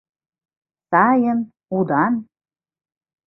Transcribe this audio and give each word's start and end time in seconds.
—Сайын, 0.89 1.39
удан? 1.77 2.13